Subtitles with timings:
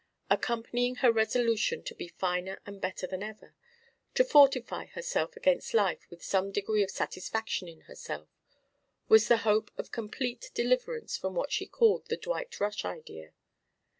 [0.31, 3.53] Accompanying her resolution to be finer and better than ever,
[4.15, 8.27] to fortify herself against life with some degree of satisfaction in herself,
[9.09, 13.35] was the hope of complete deliverance from what she called the Dwight Rush Idea.